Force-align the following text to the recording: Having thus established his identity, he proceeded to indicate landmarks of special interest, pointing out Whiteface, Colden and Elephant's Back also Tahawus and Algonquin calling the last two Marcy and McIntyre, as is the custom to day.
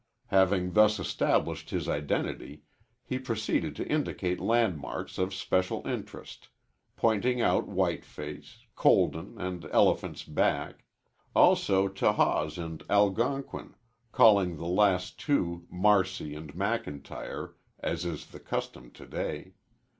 Having 0.29 0.71
thus 0.73 0.97
established 0.99 1.69
his 1.69 1.87
identity, 1.87 2.63
he 3.05 3.19
proceeded 3.19 3.75
to 3.75 3.87
indicate 3.87 4.39
landmarks 4.39 5.19
of 5.19 5.31
special 5.31 5.85
interest, 5.85 6.49
pointing 6.95 7.39
out 7.39 7.67
Whiteface, 7.67 8.65
Colden 8.75 9.39
and 9.39 9.65
Elephant's 9.65 10.23
Back 10.23 10.85
also 11.35 11.87
Tahawus 11.87 12.57
and 12.57 12.81
Algonquin 12.89 13.75
calling 14.11 14.57
the 14.57 14.65
last 14.65 15.19
two 15.19 15.67
Marcy 15.69 16.33
and 16.33 16.51
McIntyre, 16.55 17.53
as 17.77 18.03
is 18.03 18.25
the 18.31 18.39
custom 18.39 18.89
to 18.93 19.05
day. 19.05 19.53